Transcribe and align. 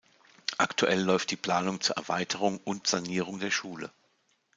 Aktuell 0.57 0.99
läuft 0.99 1.29
die 1.29 1.35
Planung 1.35 1.79
zur 1.79 1.95
Erweiterung 1.97 2.59
und 2.63 2.87
Sanierung 2.87 3.39
der 3.39 3.51
Schule. 3.51 3.91